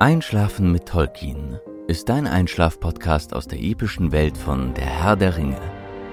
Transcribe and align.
Einschlafen 0.00 0.70
mit 0.70 0.86
Tolkien 0.86 1.58
ist 1.88 2.08
dein 2.08 2.28
Einschlaf-Podcast 2.28 3.34
aus 3.34 3.48
der 3.48 3.60
epischen 3.60 4.12
Welt 4.12 4.38
von 4.38 4.72
Der 4.74 4.86
Herr 4.86 5.16
der 5.16 5.36
Ringe. 5.36 5.60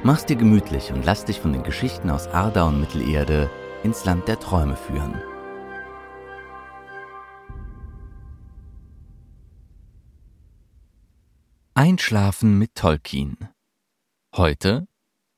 Mach's 0.01 0.25
dir 0.25 0.35
gemütlich 0.35 0.91
und 0.91 1.05
lass 1.05 1.23
dich 1.23 1.39
von 1.39 1.53
den 1.53 1.61
Geschichten 1.61 2.09
aus 2.09 2.27
Arda 2.27 2.63
und 2.63 2.79
Mittelerde 2.79 3.47
ins 3.83 4.03
Land 4.03 4.27
der 4.27 4.39
Träume 4.39 4.75
führen. 4.75 5.21
Einschlafen 11.75 12.57
mit 12.57 12.73
Tolkien. 12.73 13.49
Heute 14.35 14.87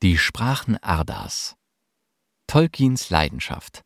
die 0.02 0.17
Sprachen 0.17 0.78
Ardas. 0.78 1.58
Tolkiens 2.48 3.09
Leidenschaft. 3.09 3.82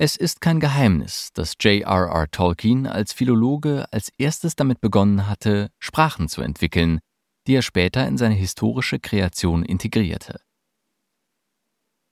Es 0.00 0.14
ist 0.14 0.40
kein 0.40 0.60
Geheimnis, 0.60 1.32
dass 1.34 1.56
J.R.R. 1.58 2.30
Tolkien 2.30 2.86
als 2.86 3.12
Philologe 3.12 3.92
als 3.92 4.10
erstes 4.16 4.54
damit 4.54 4.80
begonnen 4.80 5.26
hatte, 5.26 5.72
Sprachen 5.80 6.28
zu 6.28 6.40
entwickeln, 6.40 7.00
die 7.48 7.54
er 7.56 7.62
später 7.62 8.06
in 8.06 8.16
seine 8.16 8.36
historische 8.36 9.00
Kreation 9.00 9.64
integrierte. 9.64 10.40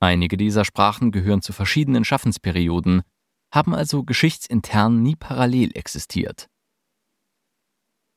Einige 0.00 0.36
dieser 0.36 0.64
Sprachen 0.64 1.12
gehören 1.12 1.42
zu 1.42 1.52
verschiedenen 1.52 2.04
Schaffensperioden, 2.04 3.02
haben 3.54 3.72
also 3.72 4.02
geschichtsintern 4.02 5.00
nie 5.00 5.14
parallel 5.14 5.70
existiert. 5.76 6.48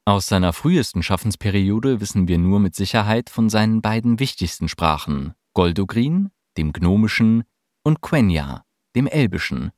Aus 0.03 0.25
seiner 0.25 0.51
frühesten 0.51 1.03
Schaffensperiode 1.03 2.01
wissen 2.01 2.27
wir 2.27 2.39
nur 2.39 2.59
mit 2.59 2.73
Sicherheit 2.73 3.29
von 3.29 3.51
seinen 3.51 3.83
beiden 3.83 4.19
wichtigsten 4.19 4.67
Sprachen, 4.67 5.35
Goldogrin, 5.53 6.31
dem 6.57 6.73
Gnomischen, 6.73 7.43
und 7.83 8.01
Quenya, 8.01 8.65
dem 8.95 9.07
Elbischen. 9.07 9.71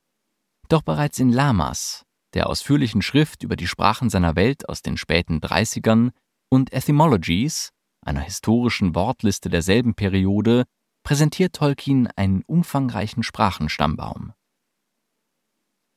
Doch 0.68 0.82
bereits 0.82 1.18
in 1.18 1.30
Lamas, 1.30 2.04
der 2.34 2.48
ausführlichen 2.48 3.02
Schrift 3.02 3.42
über 3.42 3.56
die 3.56 3.66
Sprachen 3.66 4.10
seiner 4.10 4.36
Welt 4.36 4.68
aus 4.68 4.82
den 4.82 4.96
späten 4.96 5.38
30ern, 5.38 6.12
und 6.48 6.72
Etymologies, 6.72 7.70
einer 8.04 8.20
historischen 8.20 8.94
Wortliste 8.94 9.48
derselben 9.48 9.94
Periode, 9.94 10.64
präsentiert 11.02 11.54
Tolkien 11.54 12.08
einen 12.14 12.42
umfangreichen 12.42 13.22
Sprachenstammbaum. 13.22 14.34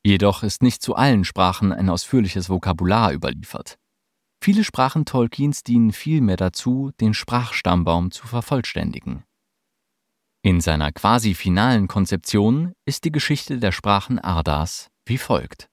Jedoch 0.05 0.43
ist 0.43 0.61
nicht 0.61 0.81
zu 0.81 0.95
allen 0.95 1.25
Sprachen 1.25 1.73
ein 1.73 1.89
ausführliches 1.89 2.49
Vokabular 2.49 3.11
überliefert. 3.11 3.77
Viele 4.41 4.63
Sprachen 4.63 5.05
Tolkiens 5.05 5.63
dienen 5.63 5.91
vielmehr 5.91 6.37
dazu, 6.37 6.91
den 7.01 7.13
Sprachstammbaum 7.13 8.11
zu 8.11 8.27
vervollständigen. 8.27 9.23
In 10.45 10.61
seiner 10.61 10.91
quasi 10.91 11.33
finalen 11.33 11.87
Konzeption 11.87 12.73
ist 12.85 13.03
die 13.03 13.11
Geschichte 13.11 13.57
der 13.57 13.71
Sprachen 13.71 14.19
Ardas 14.19 14.91
wie 15.07 15.17
folgt. 15.17 15.71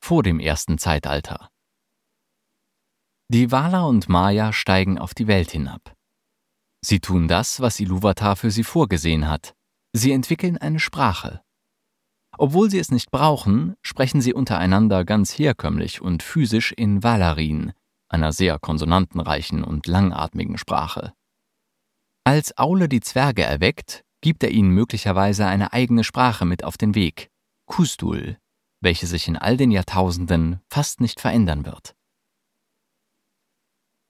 Vor 0.00 0.22
dem 0.22 0.38
ersten 0.38 0.78
Zeitalter. 0.78 1.48
Die 3.28 3.50
Wala 3.50 3.82
und 3.86 4.08
Maya 4.08 4.52
steigen 4.52 5.00
auf 5.00 5.14
die 5.14 5.26
Welt 5.26 5.50
hinab. 5.50 5.96
Sie 6.80 7.00
tun 7.00 7.26
das, 7.26 7.58
was 7.58 7.80
Iluvatar 7.80 8.36
für 8.36 8.52
sie 8.52 8.62
vorgesehen 8.62 9.28
hat. 9.28 9.56
Sie 9.92 10.12
entwickeln 10.12 10.56
eine 10.56 10.78
Sprache. 10.78 11.42
Obwohl 12.38 12.70
sie 12.70 12.78
es 12.78 12.92
nicht 12.92 13.10
brauchen, 13.10 13.74
sprechen 13.82 14.20
sie 14.20 14.32
untereinander 14.32 15.04
ganz 15.04 15.36
herkömmlich 15.36 16.00
und 16.00 16.22
physisch 16.22 16.70
in 16.70 17.02
Valarin, 17.02 17.72
einer 18.08 18.30
sehr 18.30 18.60
konsonantenreichen 18.60 19.64
und 19.64 19.88
langatmigen 19.88 20.56
Sprache. 20.56 21.14
Als 22.26 22.56
Aule 22.56 22.88
die 22.88 23.00
Zwerge 23.00 23.42
erweckt, 23.42 24.02
gibt 24.22 24.42
er 24.42 24.50
ihnen 24.50 24.70
möglicherweise 24.70 25.46
eine 25.46 25.74
eigene 25.74 26.04
Sprache 26.04 26.46
mit 26.46 26.64
auf 26.64 26.78
den 26.78 26.94
Weg, 26.94 27.30
Kustul, 27.66 28.38
welche 28.80 29.06
sich 29.06 29.28
in 29.28 29.36
all 29.36 29.58
den 29.58 29.70
Jahrtausenden 29.70 30.60
fast 30.70 31.02
nicht 31.02 31.20
verändern 31.20 31.66
wird. 31.66 31.94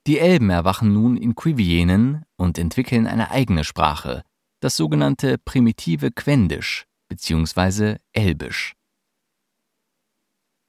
Die 0.07 0.19
Elben 0.19 0.49
erwachen 0.49 0.93
nun 0.93 1.17
in 1.17 1.35
Quivienen 1.35 2.23
und 2.37 2.57
entwickeln 2.57 3.05
eine 3.05 3.31
eigene 3.31 3.65
Sprache, 3.65 4.23
das 4.61 4.77
sogenannte 4.77 5.37
primitive 5.37 6.11
Quendisch 6.11 6.85
bzw. 7.09 7.97
Elbisch. 8.13 8.75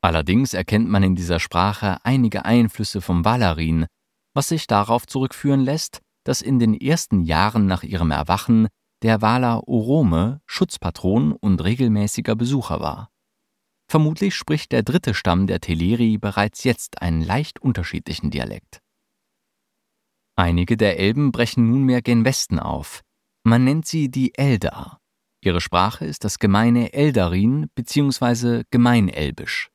Allerdings 0.02 0.52
erkennt 0.52 0.88
man 0.88 1.04
in 1.04 1.14
dieser 1.14 1.38
Sprache 1.38 1.98
einige 2.02 2.44
Einflüsse 2.44 3.00
vom 3.00 3.24
Valarin, 3.24 3.86
was 4.34 4.48
sich 4.48 4.66
darauf 4.66 5.06
zurückführen 5.06 5.60
lässt, 5.60 6.00
dass 6.26 6.42
in 6.42 6.58
den 6.58 6.74
ersten 6.74 7.22
Jahren 7.22 7.66
nach 7.66 7.84
ihrem 7.84 8.10
Erwachen 8.10 8.66
der 9.02 9.22
Wala 9.22 9.58
Orome 9.58 10.40
Schutzpatron 10.46 11.32
und 11.32 11.62
regelmäßiger 11.62 12.34
Besucher 12.34 12.80
war. 12.80 13.10
Vermutlich 13.88 14.34
spricht 14.34 14.72
der 14.72 14.82
dritte 14.82 15.14
Stamm 15.14 15.46
der 15.46 15.60
Teleri 15.60 16.18
bereits 16.18 16.64
jetzt 16.64 17.00
einen 17.00 17.22
leicht 17.22 17.60
unterschiedlichen 17.60 18.32
Dialekt. 18.32 18.80
Einige 20.34 20.76
der 20.76 20.98
Elben 20.98 21.30
brechen 21.30 21.70
nunmehr 21.70 22.02
gen 22.02 22.24
Westen 22.24 22.58
auf. 22.58 23.02
Man 23.44 23.62
nennt 23.62 23.86
sie 23.86 24.10
die 24.10 24.34
Eldar. 24.34 24.98
Ihre 25.40 25.60
Sprache 25.60 26.04
ist 26.04 26.24
das 26.24 26.40
gemeine 26.40 26.92
Eldarin 26.92 27.70
bzw. 27.76 28.64
Gemeinelbisch. 28.70 29.70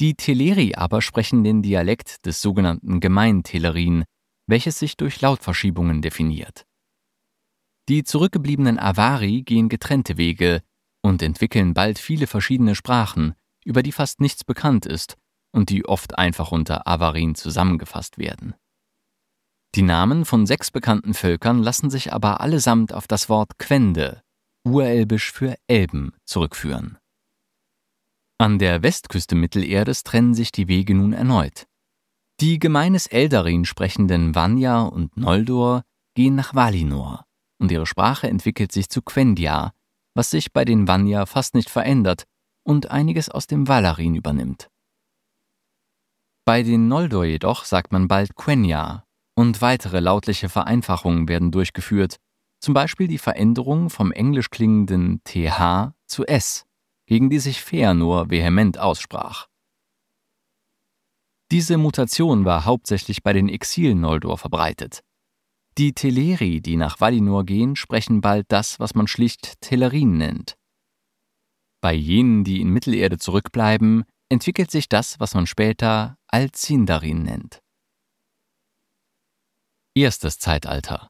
Die 0.00 0.14
Teleri 0.14 0.74
aber 0.76 1.02
sprechen 1.02 1.44
den 1.44 1.60
Dialekt 1.60 2.24
des 2.24 2.40
sogenannten 2.40 3.00
Gemeintelerin, 3.00 4.04
welches 4.48 4.78
sich 4.78 4.96
durch 4.96 5.20
Lautverschiebungen 5.20 6.02
definiert. 6.02 6.66
Die 7.88 8.02
zurückgebliebenen 8.02 8.78
Avari 8.78 9.42
gehen 9.42 9.68
getrennte 9.68 10.16
Wege 10.16 10.62
und 11.02 11.22
entwickeln 11.22 11.74
bald 11.74 11.98
viele 11.98 12.26
verschiedene 12.26 12.74
Sprachen, 12.74 13.34
über 13.64 13.82
die 13.82 13.92
fast 13.92 14.20
nichts 14.20 14.44
bekannt 14.44 14.84
ist 14.84 15.16
und 15.52 15.70
die 15.70 15.84
oft 15.84 16.18
einfach 16.18 16.50
unter 16.50 16.88
Avarin 16.88 17.34
zusammengefasst 17.34 18.18
werden. 18.18 18.54
Die 19.74 19.82
Namen 19.82 20.24
von 20.24 20.46
sechs 20.46 20.70
bekannten 20.70 21.14
Völkern 21.14 21.62
lassen 21.62 21.90
sich 21.90 22.12
aber 22.12 22.40
allesamt 22.40 22.92
auf 22.92 23.06
das 23.06 23.28
Wort 23.28 23.58
Quende, 23.58 24.22
urelbisch 24.66 25.30
für 25.30 25.56
Elben, 25.66 26.12
zurückführen. 26.24 26.98
An 28.38 28.58
der 28.58 28.82
Westküste 28.82 29.34
Mittelerdes 29.34 30.04
trennen 30.04 30.32
sich 30.32 30.52
die 30.52 30.68
Wege 30.68 30.94
nun 30.94 31.12
erneut. 31.12 31.66
Die 32.40 32.60
gemeines 32.60 33.08
Eldarin 33.08 33.64
sprechenden 33.64 34.36
Vanya 34.36 34.82
und 34.82 35.16
Noldor 35.16 35.82
gehen 36.14 36.36
nach 36.36 36.54
Valinor 36.54 37.24
und 37.58 37.72
ihre 37.72 37.84
Sprache 37.84 38.28
entwickelt 38.28 38.70
sich 38.70 38.88
zu 38.88 39.02
Quenya, 39.02 39.72
was 40.14 40.30
sich 40.30 40.52
bei 40.52 40.64
den 40.64 40.86
Vanya 40.86 41.26
fast 41.26 41.56
nicht 41.56 41.68
verändert 41.68 42.28
und 42.62 42.92
einiges 42.92 43.28
aus 43.28 43.48
dem 43.48 43.66
Valarin 43.66 44.14
übernimmt. 44.14 44.70
Bei 46.44 46.62
den 46.62 46.86
Noldor 46.86 47.24
jedoch 47.24 47.64
sagt 47.64 47.90
man 47.90 48.06
bald 48.06 48.36
Quenya 48.36 49.04
und 49.34 49.60
weitere 49.60 49.98
lautliche 49.98 50.48
Vereinfachungen 50.48 51.28
werden 51.28 51.50
durchgeführt, 51.50 52.18
zum 52.60 52.72
Beispiel 52.72 53.08
die 53.08 53.18
Veränderung 53.18 53.90
vom 53.90 54.12
englisch 54.12 54.50
klingenden 54.50 55.22
TH 55.24 55.92
zu 56.06 56.24
S, 56.24 56.66
gegen 57.06 57.30
die 57.30 57.40
sich 57.40 57.60
Feanor 57.62 58.30
vehement 58.30 58.78
aussprach. 58.78 59.48
Diese 61.50 61.78
Mutation 61.78 62.44
war 62.44 62.66
hauptsächlich 62.66 63.22
bei 63.22 63.32
den 63.32 63.48
Exil-Noldor 63.48 64.36
verbreitet. 64.36 65.02
Die 65.78 65.94
Teleri, 65.94 66.60
die 66.60 66.76
nach 66.76 67.00
Valinor 67.00 67.44
gehen, 67.44 67.74
sprechen 67.74 68.20
bald 68.20 68.46
das, 68.50 68.78
was 68.80 68.94
man 68.94 69.06
schlicht 69.06 69.60
Telerin 69.60 70.18
nennt. 70.18 70.58
Bei 71.80 71.94
jenen, 71.94 72.44
die 72.44 72.60
in 72.60 72.70
Mittelerde 72.70 73.16
zurückbleiben, 73.16 74.04
entwickelt 74.28 74.70
sich 74.70 74.88
das, 74.88 75.20
was 75.20 75.34
man 75.34 75.46
später 75.46 76.18
Alzindarin 76.26 77.22
nennt. 77.22 77.60
Erstes 79.94 80.38
Zeitalter 80.38 81.08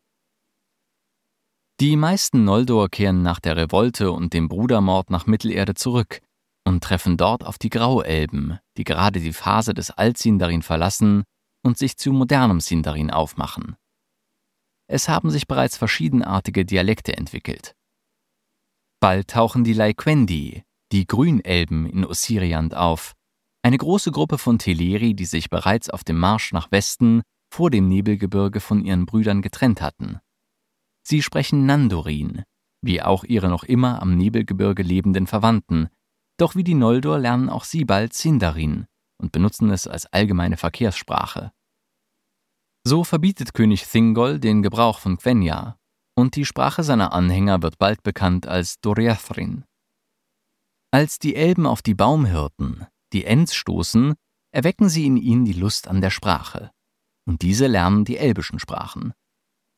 Die 1.81 1.97
meisten 1.97 2.45
Noldor 2.45 2.91
kehren 2.91 3.23
nach 3.23 3.41
der 3.41 3.57
Revolte 3.57 4.13
und 4.13 4.35
dem 4.35 4.49
Brudermord 4.49 5.11
nach 5.11 5.27
Mittelerde 5.27 5.75
zurück, 5.75 6.21
und 6.69 6.85
treffen 6.85 7.17
dort 7.17 7.45
auf 7.45 7.59
die 7.59 7.71
Grauelben, 7.71 8.59
die 8.77 8.85
gerade 8.85 9.21
die 9.21 9.33
Phase 9.33 9.73
des 9.73 9.91
Altsindarin 9.91 10.63
verlassen 10.63 11.25
und 11.65 11.79
sich 11.79 11.97
zu 11.97 12.13
modernem 12.13 12.61
Sindarin 12.61 13.11
aufmachen. 13.11 13.77
Es 14.87 15.09
haben 15.09 15.31
sich 15.31 15.47
bereits 15.47 15.77
verschiedenartige 15.77 16.65
Dialekte 16.65 17.17
entwickelt. 17.17 17.75
Bald 19.01 19.29
tauchen 19.29 19.65
die 19.65 19.73
Laikwendi, 19.73 20.63
die 20.93 21.07
Grünelben 21.07 21.87
in 21.87 22.05
Ossiriand 22.05 22.75
auf, 22.75 23.15
eine 23.63 23.79
große 23.79 24.13
Gruppe 24.13 24.39
von 24.39 24.59
Teleri, 24.59 25.15
die 25.15 25.25
sich 25.25 25.51
bereits 25.51 25.91
auf 25.91 26.05
dem 26.05 26.19
Marsch 26.19 26.53
nach 26.53 26.71
Westen 26.71 27.23
vor 27.51 27.71
dem 27.71 27.89
Nebelgebirge 27.89 28.61
von 28.61 28.85
ihren 28.85 29.07
Brüdern 29.07 29.41
getrennt 29.43 29.81
hatten. 29.81 30.21
Sie 31.03 31.23
sprechen 31.23 31.65
Nandorin, 31.65 32.43
wie 32.83 33.03
auch 33.03 33.25
ihre 33.25 33.49
noch 33.49 33.65
immer 33.65 34.03
am 34.03 34.17
Nebelgebirge 34.17 34.83
lebenden 34.83 35.27
Verwandten, 35.27 35.89
doch 36.39 36.55
wie 36.55 36.65
die 36.65 36.75
Noldor 36.75 37.19
lernen 37.19 37.51
auch 37.51 37.65
sie 37.65 37.85
bald 37.85 38.15
Sindarin 38.15 38.87
und 39.21 39.33
benutzen 39.33 39.71
es 39.71 39.87
als 39.87 40.07
allgemeine 40.07 40.57
Verkehrssprache. 40.57 41.53
So 42.85 43.05
verbietet 43.05 43.53
König 43.53 43.85
Thingol 43.85 44.39
den 44.39 44.63
Gebrauch 44.63 45.01
von 45.01 45.19
Quenya, 45.19 45.79
und 46.17 46.37
die 46.37 46.45
Sprache 46.45 46.83
seiner 46.83 47.13
Anhänger 47.13 47.63
wird 47.63 47.79
bald 47.79 48.03
bekannt 48.03 48.47
als 48.47 48.81
Doriathrin. 48.81 49.65
Als 50.91 51.19
die 51.19 51.37
Elben 51.37 51.67
auf 51.67 51.83
die 51.83 51.95
Baumhirten, 51.95 52.87
die 53.13 53.25
Ents, 53.25 53.55
stoßen, 53.55 54.15
erwecken 54.53 54.89
sie 54.89 55.07
in 55.07 55.17
ihnen 55.17 55.45
die 55.45 55.53
Lust 55.53 55.87
an 55.87 56.01
der 56.01 56.11
Sprache. 56.11 56.71
Und 57.27 57.43
diese 57.43 57.67
lernen 57.67 58.05
die 58.05 58.17
elbischen 58.17 58.59
Sprachen. 58.59 59.13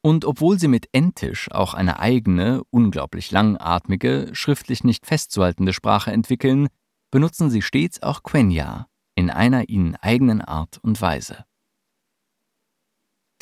Und 0.02 0.24
obwohl 0.24 0.58
sie 0.58 0.68
mit 0.68 0.88
Entisch 0.92 1.50
auch 1.50 1.74
eine 1.74 1.98
eigene, 1.98 2.62
unglaublich 2.70 3.30
langatmige, 3.30 4.30
schriftlich 4.32 4.82
nicht 4.82 5.06
festzuhaltende 5.06 5.72
Sprache 5.72 6.10
entwickeln, 6.10 6.68
benutzen 7.10 7.50
sie 7.50 7.62
stets 7.62 8.02
auch 8.02 8.22
Quenya 8.22 8.86
in 9.14 9.30
einer 9.30 9.68
ihnen 9.68 9.96
eigenen 9.96 10.40
Art 10.40 10.78
und 10.78 11.00
Weise. 11.02 11.44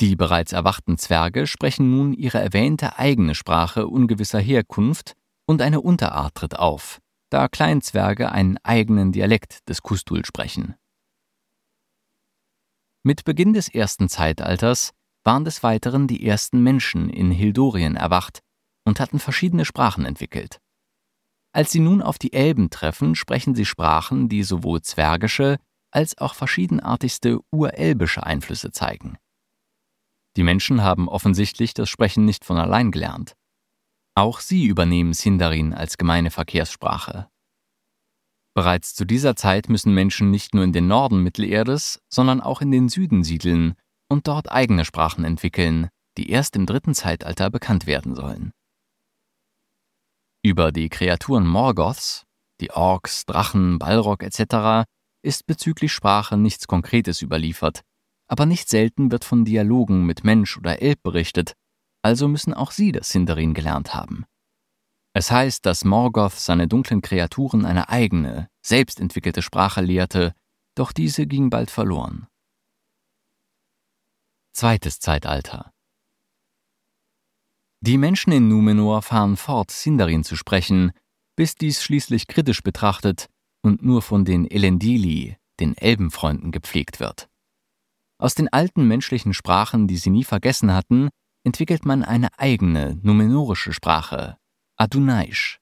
Die 0.01 0.15
bereits 0.15 0.53
erwachten 0.53 0.97
Zwerge 0.97 1.45
sprechen 1.45 1.91
nun 1.91 2.13
ihre 2.13 2.39
erwähnte 2.39 2.97
eigene 2.97 3.35
Sprache 3.35 3.87
ungewisser 3.87 4.39
Herkunft 4.39 5.13
und 5.45 5.61
eine 5.61 5.81
Unterart 5.81 6.35
tritt 6.35 6.57
auf, 6.57 7.01
da 7.29 7.47
Kleinzwerge 7.47 8.31
einen 8.31 8.57
eigenen 8.63 9.11
Dialekt 9.11 9.67
des 9.69 9.81
Kustul 9.81 10.25
sprechen. 10.25 10.75
Mit 13.03 13.23
Beginn 13.23 13.53
des 13.53 13.67
ersten 13.69 14.09
Zeitalters 14.09 14.91
waren 15.29 15.45
des 15.45 15.61
Weiteren 15.61 16.07
die 16.07 16.25
ersten 16.25 16.63
Menschen 16.63 17.07
in 17.07 17.29
Hildorien 17.29 17.95
erwacht 17.95 18.39
und 18.83 18.99
hatten 18.99 19.19
verschiedene 19.19 19.63
Sprachen 19.63 20.03
entwickelt. 20.03 20.59
Als 21.53 21.71
sie 21.71 21.79
nun 21.79 22.01
auf 22.01 22.17
die 22.17 22.33
Elben 22.33 22.71
treffen, 22.71 23.13
sprechen 23.13 23.53
sie 23.53 23.67
Sprachen, 23.67 24.27
die 24.27 24.41
sowohl 24.41 24.81
zwergische 24.81 25.57
als 25.91 26.17
auch 26.17 26.33
verschiedenartigste 26.33 27.41
urelbische 27.51 28.23
Einflüsse 28.23 28.71
zeigen. 28.71 29.19
Die 30.35 30.41
Menschen 30.41 30.81
haben 30.81 31.07
offensichtlich 31.07 31.75
das 31.75 31.89
Sprechen 31.89 32.25
nicht 32.25 32.43
von 32.43 32.57
allein 32.57 32.89
gelernt. 32.89 33.35
Auch 34.15 34.39
sie 34.39 34.65
übernehmen 34.65 35.13
Sindarin 35.13 35.75
als 35.75 35.99
gemeine 35.99 36.31
Verkehrssprache. 36.31 37.29
Bereits 38.55 38.95
zu 38.95 39.05
dieser 39.05 39.35
Zeit 39.35 39.69
müssen 39.69 39.93
Menschen 39.93 40.31
nicht 40.31 40.55
nur 40.55 40.63
in 40.63 40.73
den 40.73 40.87
Norden 40.87 41.21
Mittelerdes, 41.21 42.01
sondern 42.09 42.41
auch 42.41 42.61
in 42.61 42.71
den 42.71 42.89
Süden 42.89 43.23
siedeln 43.23 43.75
und 44.09 44.27
dort 44.27 44.51
eigene 44.51 44.83
Sprachen 44.85 45.23
entwickeln, 45.23 45.89
die 46.17 46.29
erst 46.29 46.55
im 46.55 46.65
dritten 46.65 46.93
Zeitalter 46.93 47.49
bekannt 47.49 47.87
werden 47.87 48.15
sollen. 48.15 48.51
Über 50.43 50.71
die 50.71 50.89
Kreaturen 50.89 51.47
Morgoths, 51.47 52.25
die 52.59 52.71
Orks, 52.71 53.25
Drachen, 53.25 53.79
Balrog 53.79 54.23
etc., 54.23 54.85
ist 55.21 55.45
bezüglich 55.45 55.91
Sprache 55.91 56.37
nichts 56.37 56.67
Konkretes 56.67 57.21
überliefert, 57.21 57.81
aber 58.27 58.45
nicht 58.45 58.69
selten 58.69 59.11
wird 59.11 59.25
von 59.25 59.43
Dialogen 59.43 60.05
mit 60.05 60.23
Mensch 60.23 60.57
oder 60.57 60.81
Elb 60.81 61.03
berichtet, 61.03 61.53
also 62.01 62.27
müssen 62.27 62.53
auch 62.53 62.71
sie 62.71 62.91
das 62.91 63.09
Sindarin 63.09 63.53
gelernt 63.53 63.93
haben. 63.93 64.25
Es 65.13 65.31
heißt, 65.31 65.65
dass 65.65 65.83
Morgoth 65.83 66.39
seine 66.39 66.67
dunklen 66.67 67.01
Kreaturen 67.01 67.65
eine 67.65 67.89
eigene, 67.89 68.47
selbstentwickelte 68.65 69.41
Sprache 69.41 69.81
lehrte, 69.81 70.33
doch 70.75 70.93
diese 70.93 71.27
ging 71.27 71.49
bald 71.49 71.71
verloren. 71.71 72.28
Zweites 74.59 74.99
Zeitalter 74.99 75.71
Die 77.79 77.97
Menschen 77.97 78.33
in 78.33 78.49
Numenor 78.49 79.01
fahren 79.01 79.37
fort, 79.37 79.71
Sindarin 79.71 80.25
zu 80.25 80.35
sprechen, 80.35 80.91
bis 81.37 81.55
dies 81.55 81.81
schließlich 81.81 82.27
kritisch 82.27 82.61
betrachtet 82.61 83.29
und 83.61 83.83
nur 83.83 84.01
von 84.01 84.25
den 84.25 84.45
Elendili, 84.51 85.37
den 85.61 85.77
Elbenfreunden, 85.77 86.51
gepflegt 86.51 86.99
wird. 86.99 87.29
Aus 88.17 88.35
den 88.35 88.51
alten 88.51 88.85
menschlichen 88.85 89.33
Sprachen, 89.33 89.87
die 89.87 89.95
sie 89.95 90.09
nie 90.09 90.25
vergessen 90.25 90.73
hatten, 90.73 91.07
entwickelt 91.45 91.85
man 91.85 92.03
eine 92.03 92.37
eigene 92.37 92.99
numenorische 93.01 93.71
Sprache, 93.71 94.35
Adunaisch. 94.75 95.61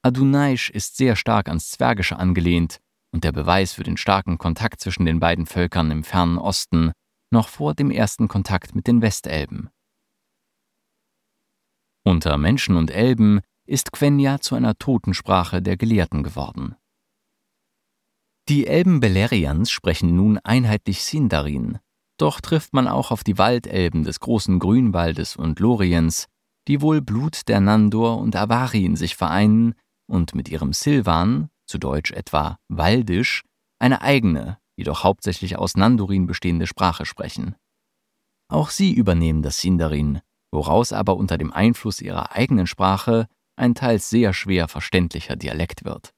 Adunaisch 0.00 0.70
ist 0.70 0.96
sehr 0.96 1.14
stark 1.14 1.48
ans 1.48 1.70
Zwergische 1.72 2.16
angelehnt 2.16 2.80
und 3.12 3.24
der 3.24 3.32
Beweis 3.32 3.74
für 3.74 3.82
den 3.82 3.98
starken 3.98 4.38
Kontakt 4.38 4.80
zwischen 4.80 5.04
den 5.04 5.20
beiden 5.20 5.44
Völkern 5.44 5.90
im 5.90 6.04
fernen 6.04 6.38
Osten, 6.38 6.92
noch 7.32 7.48
vor 7.48 7.74
dem 7.74 7.90
ersten 7.90 8.28
Kontakt 8.28 8.74
mit 8.74 8.86
den 8.86 9.02
Westelben. 9.02 9.70
Unter 12.04 12.36
Menschen 12.36 12.76
und 12.76 12.90
Elben 12.90 13.40
ist 13.66 13.92
Quenya 13.92 14.40
zu 14.40 14.54
einer 14.54 14.76
Totensprache 14.76 15.62
der 15.62 15.76
Gelehrten 15.76 16.22
geworden. 16.22 16.76
Die 18.48 18.66
Elben 18.66 19.00
Beleriands 19.00 19.70
sprechen 19.70 20.16
nun 20.16 20.38
einheitlich 20.38 21.04
Sindarin, 21.04 21.78
doch 22.18 22.40
trifft 22.40 22.72
man 22.72 22.88
auch 22.88 23.10
auf 23.10 23.24
die 23.24 23.38
Waldelben 23.38 24.02
des 24.02 24.20
großen 24.20 24.58
Grünwaldes 24.58 25.36
und 25.36 25.60
Loriens, 25.60 26.26
die 26.68 26.80
wohl 26.80 27.00
Blut 27.00 27.48
der 27.48 27.60
Nandor 27.60 28.18
und 28.18 28.36
Avari 28.36 28.94
sich 28.96 29.16
vereinen 29.16 29.74
und 30.08 30.34
mit 30.34 30.48
ihrem 30.48 30.72
Silvan, 30.72 31.50
zu 31.66 31.78
Deutsch 31.78 32.12
etwa 32.12 32.58
Waldisch, 32.68 33.42
eine 33.78 34.02
eigene, 34.02 34.58
jedoch 34.82 35.04
hauptsächlich 35.04 35.56
aus 35.56 35.76
Nandorin 35.76 36.26
bestehende 36.26 36.66
Sprache 36.66 37.06
sprechen. 37.06 37.54
Auch 38.48 38.70
sie 38.70 38.92
übernehmen 38.92 39.42
das 39.42 39.60
Sindarin, 39.60 40.20
woraus 40.52 40.92
aber 40.92 41.16
unter 41.16 41.38
dem 41.38 41.52
Einfluss 41.52 42.00
ihrer 42.00 42.32
eigenen 42.32 42.66
Sprache 42.66 43.28
ein 43.56 43.76
teils 43.76 44.10
sehr 44.10 44.34
schwer 44.34 44.66
verständlicher 44.66 45.36
Dialekt 45.36 45.84
wird. 45.84 46.12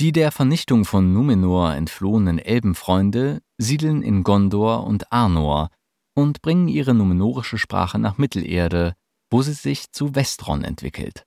Die 0.00 0.10
der 0.10 0.32
Vernichtung 0.32 0.84
von 0.84 1.12
Numenor 1.12 1.74
entflohenen 1.74 2.40
Elbenfreunde 2.40 3.40
siedeln 3.58 4.02
in 4.02 4.24
Gondor 4.24 4.84
und 4.84 5.12
Arnor 5.12 5.70
und 6.16 6.42
bringen 6.42 6.66
ihre 6.66 6.94
numenorische 6.94 7.58
Sprache 7.58 8.00
nach 8.00 8.18
Mittelerde, 8.18 8.96
wo 9.30 9.42
sie 9.42 9.52
sich 9.52 9.92
zu 9.92 10.16
Westron 10.16 10.64
entwickelt. 10.64 11.24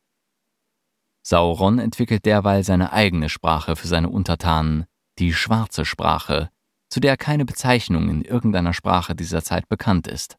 Sauron 1.25 1.79
entwickelt 1.79 2.25
derweil 2.25 2.63
seine 2.63 2.91
eigene 2.91 3.29
Sprache 3.29 3.77
für 3.77 3.87
seine 3.87 4.09
Untertanen, 4.09 4.85
die 5.19 5.33
schwarze 5.33 5.85
Sprache, 5.85 6.49
zu 6.89 6.99
der 6.99 7.17
keine 7.17 7.45
Bezeichnung 7.45 8.09
in 8.09 8.21
irgendeiner 8.21 8.73
Sprache 8.73 9.15
dieser 9.15 9.43
Zeit 9.43 9.67
bekannt 9.67 10.07
ist. 10.07 10.37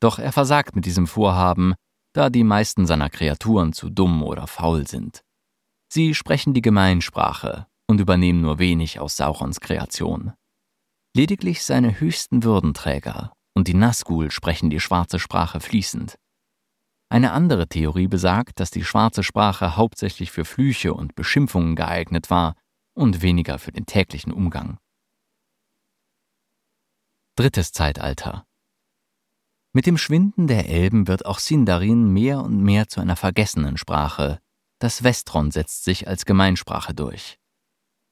Doch 0.00 0.18
er 0.18 0.32
versagt 0.32 0.76
mit 0.76 0.84
diesem 0.84 1.06
Vorhaben, 1.06 1.74
da 2.12 2.30
die 2.30 2.44
meisten 2.44 2.86
seiner 2.86 3.10
Kreaturen 3.10 3.72
zu 3.72 3.90
dumm 3.90 4.22
oder 4.22 4.46
faul 4.46 4.86
sind. 4.86 5.22
Sie 5.92 6.14
sprechen 6.14 6.54
die 6.54 6.62
Gemeinsprache 6.62 7.66
und 7.86 8.00
übernehmen 8.00 8.40
nur 8.40 8.58
wenig 8.58 9.00
aus 9.00 9.16
Saurons 9.16 9.60
Kreation. 9.60 10.32
Lediglich 11.14 11.64
seine 11.64 11.98
höchsten 12.00 12.42
Würdenträger 12.42 13.32
und 13.54 13.68
die 13.68 13.74
Nazgul 13.74 14.30
sprechen 14.30 14.68
die 14.68 14.80
schwarze 14.80 15.18
Sprache 15.18 15.60
fließend. 15.60 16.18
Eine 17.08 17.32
andere 17.32 17.68
Theorie 17.68 18.08
besagt, 18.08 18.58
dass 18.58 18.70
die 18.70 18.84
schwarze 18.84 19.22
Sprache 19.22 19.76
hauptsächlich 19.76 20.32
für 20.32 20.44
Flüche 20.44 20.92
und 20.92 21.14
Beschimpfungen 21.14 21.76
geeignet 21.76 22.30
war 22.30 22.56
und 22.94 23.22
weniger 23.22 23.58
für 23.58 23.70
den 23.70 23.86
täglichen 23.86 24.32
Umgang. 24.32 24.78
Drittes 27.36 27.72
Zeitalter 27.72 28.44
Mit 29.72 29.86
dem 29.86 29.98
Schwinden 29.98 30.48
der 30.48 30.68
Elben 30.68 31.06
wird 31.06 31.26
auch 31.26 31.38
Sindarin 31.38 32.12
mehr 32.12 32.40
und 32.40 32.60
mehr 32.62 32.88
zu 32.88 33.00
einer 33.00 33.16
vergessenen 33.16 33.76
Sprache, 33.76 34.40
das 34.78 35.04
Westron 35.04 35.50
setzt 35.50 35.84
sich 35.84 36.08
als 36.08 36.24
Gemeinsprache 36.24 36.92
durch. 36.92 37.38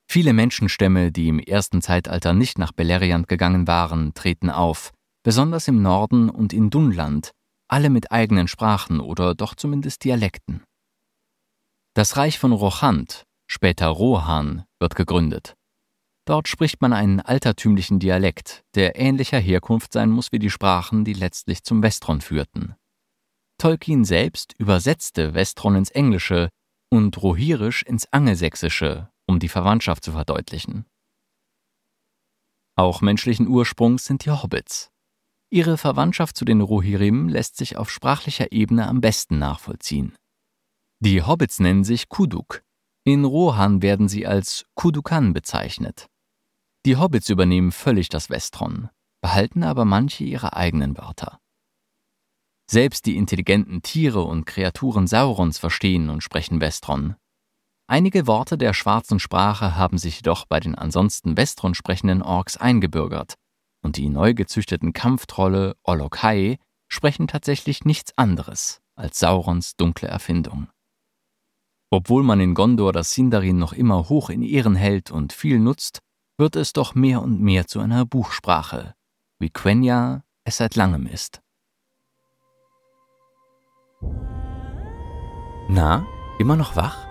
Viele 0.09 0.33
Menschenstämme, 0.33 1.11
die 1.11 1.29
im 1.29 1.39
ersten 1.39 1.83
Zeitalter 1.83 2.33
nicht 2.33 2.59
nach 2.59 2.73
Beleriand 2.73 3.27
gegangen 3.27 3.67
waren, 3.67 4.15
treten 4.15 4.51
auf, 4.51 4.93
besonders 5.23 5.67
im 5.67 5.83
Norden 5.83 6.29
und 6.29 6.53
in 6.53 6.71
Dunland, 6.71 7.33
alle 7.69 7.91
mit 7.91 8.13
eigenen 8.13 8.49
Sprachen 8.49 9.01
oder 9.01 9.35
doch 9.35 9.55
zumindest 9.55 10.05
Dialekten. 10.05 10.63
Das 11.95 12.17
Reich 12.17 12.39
von 12.39 12.53
Rochant, 12.53 13.25
später 13.47 13.87
Rohan, 13.87 14.65
wird 14.81 14.97
gegründet. 14.97 15.55
Dort 16.27 16.49
spricht 16.49 16.81
man 16.81 16.93
einen 16.93 17.21
altertümlichen 17.21 17.99
Dialekt, 17.99 18.65
der 18.75 18.99
ähnlicher 18.99 19.39
Herkunft 19.39 19.93
sein 19.93 20.11
muss 20.11 20.33
wie 20.33 20.39
die 20.39 20.51
Sprachen, 20.51 21.05
die 21.05 21.13
letztlich 21.13 21.63
zum 21.63 21.83
Westron 21.83 22.21
führten. 22.21 22.75
Tolkien 23.59 24.05
selbst 24.05 24.55
übersetzte 24.59 25.35
Westron 25.35 25.77
ins 25.77 25.91
Englische 25.91 26.49
und 26.91 27.23
Rohirisch 27.23 27.83
ins 27.83 28.11
Angelsächsische, 28.13 29.11
um 29.27 29.39
die 29.39 29.49
Verwandtschaft 29.49 30.05
zu 30.05 30.13
verdeutlichen. 30.13 30.87
Auch 32.77 33.01
menschlichen 33.03 33.47
Ursprungs 33.47 34.05
sind 34.05 34.25
die 34.25 34.31
Hobbits. 34.31 34.91
Ihre 35.55 35.79
Verwandtschaft 35.79 36.37
zu 36.37 36.45
den 36.45 36.61
Rohirrim 36.61 37.29
lässt 37.29 37.57
sich 37.57 37.77
auf 37.77 37.89
sprachlicher 37.89 38.51
Ebene 38.51 38.89
am 38.89 39.01
besten 39.01 39.39
nachvollziehen. 39.39 40.17
Die 40.99 41.23
Hobbits 41.23 41.61
nennen 41.61 41.85
sich 41.85 42.09
Kuduk. 42.09 42.65
In 43.05 43.25
Rohan 43.25 43.81
werden 43.81 44.09
sie 44.09 44.27
als 44.27 44.67
Kudukan 44.75 45.33
bezeichnet. 45.33 46.09
Die 46.85 46.97
Hobbits 46.97 47.29
übernehmen 47.29 47.71
völlig 47.71 48.09
das 48.09 48.31
Westron, 48.31 48.89
behalten 49.23 49.63
aber 49.63 49.85
manche 49.85 50.25
ihre 50.25 50.57
eigenen 50.57 50.99
Wörter. 50.99 51.39
Selbst 52.69 53.07
die 53.07 53.17
intelligenten 53.17 53.81
Tiere 53.81 54.25
und 54.25 54.47
Kreaturen 54.47 55.07
Saurons 55.07 55.59
verstehen 55.59 56.11
und 56.11 56.25
sprechen 56.25 56.61
Westron. 56.61 57.15
Einige 57.87 58.27
Worte 58.27 58.59
der 58.59 58.75
schwarzen 58.75 59.21
Sprache 59.21 59.77
haben 59.77 59.99
sich 59.99 60.17
jedoch 60.17 60.47
bei 60.47 60.59
den 60.59 60.75
ansonsten 60.75 61.37
Westron 61.37 61.77
sprechenden 61.77 62.23
Orks 62.23 62.57
eingebürgert, 62.57 63.37
und 63.85 63.97
die 63.97 64.09
neu 64.09 64.35
gezüchteten 64.35 64.93
Kampftrolle 64.93 65.77
Olokai 65.85 66.59
sprechen 66.89 67.29
tatsächlich 67.29 67.85
nichts 67.85 68.13
anderes 68.17 68.81
als 68.97 69.19
Saurons 69.19 69.77
dunkle 69.77 70.09
Erfindung. 70.09 70.69
Obwohl 71.91 72.23
man 72.23 72.41
in 72.41 72.55
Gondor 72.55 72.93
das 72.93 73.13
Sindarin 73.13 73.59
noch 73.59 73.73
immer 73.73 74.09
hoch 74.09 74.31
in 74.31 74.43
Ehren 74.43 74.75
hält 74.75 75.11
und 75.11 75.33
viel 75.33 75.59
nutzt, 75.59 76.01
wird 76.39 76.57
es 76.57 76.73
doch 76.73 76.95
mehr 76.95 77.23
und 77.23 77.41
mehr 77.41 77.67
zu 77.67 77.81
einer 77.81 78.05
Buchsprache, 78.05 78.95
wie 79.39 79.51
Quenya 79.51 80.25
es 80.45 80.57
seit 80.57 80.75
langem 80.75 81.07
ist. 81.07 81.41
Na, 85.69 86.07
immer 86.39 86.57
noch 86.57 86.77
wach? 86.77 87.07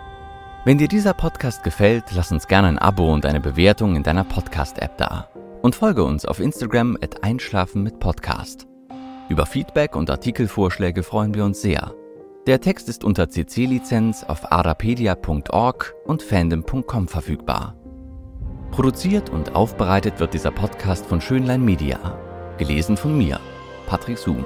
Wenn 0.66 0.78
dir 0.78 0.88
dieser 0.88 1.14
Podcast 1.14 1.64
gefällt, 1.64 2.12
lass 2.12 2.32
uns 2.32 2.48
gerne 2.48 2.68
ein 2.70 2.80
Abo 2.80 3.12
und 3.12 3.26
eine 3.26 3.42
Bewertung 3.42 3.96
in 3.96 4.04
deiner 4.04 4.24
Podcast-App 4.24 4.98
da. 4.98 5.33
Und 5.64 5.76
folge 5.76 6.04
uns 6.04 6.26
auf 6.26 6.42
Instagram 6.42 6.98
at 7.02 7.24
Einschlafen 7.24 7.84
mit 7.84 7.98
Podcast. 8.02 8.68
Über 9.30 9.46
Feedback 9.46 9.96
und 9.96 10.10
Artikelvorschläge 10.10 11.04
freuen 11.04 11.34
wir 11.34 11.46
uns 11.46 11.62
sehr. 11.62 11.96
Der 12.48 12.60
Text 12.60 12.90
ist 12.90 13.06
unter 13.06 13.30
CC-Lizenz 13.30 14.26
auf 14.26 14.52
arapedia.org 14.52 15.96
und 16.04 16.22
fandom.com 16.22 17.08
verfügbar. 17.08 17.78
Produziert 18.72 19.30
und 19.30 19.56
aufbereitet 19.56 20.20
wird 20.20 20.34
dieser 20.34 20.52
Podcast 20.52 21.06
von 21.06 21.22
Schönlein 21.22 21.64
Media. 21.64 22.20
Gelesen 22.58 22.98
von 22.98 23.18
mir, 23.18 23.40
Patrick 23.88 24.18
Zoom. 24.18 24.46